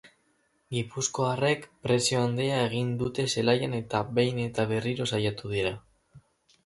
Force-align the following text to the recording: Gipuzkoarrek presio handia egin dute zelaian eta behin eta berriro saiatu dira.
Gipuzkoarrek 0.75 1.67
presio 1.87 2.23
handia 2.29 2.57
egin 2.69 2.89
dute 3.03 3.27
zelaian 3.37 3.77
eta 3.83 4.01
behin 4.21 4.41
eta 4.49 4.67
berriro 4.73 5.09
saiatu 5.15 5.53
dira. 5.57 5.75